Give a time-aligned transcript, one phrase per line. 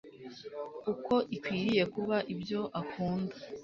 [0.91, 2.17] uko ikwiriye kuba.
[2.33, 3.35] Ibyo akunda